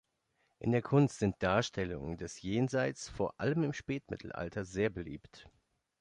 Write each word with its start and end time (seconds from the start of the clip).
In 0.57 0.71
der 0.71 0.81
Kunst 0.81 1.19
sind 1.19 1.35
Darstellungen 1.43 2.17
des 2.17 2.41
Jenseits 2.41 3.07
vor 3.07 3.39
allem 3.39 3.61
im 3.61 3.71
Spätmittelalter 3.71 4.65
sehr 4.65 4.89
beliebt. 4.89 5.47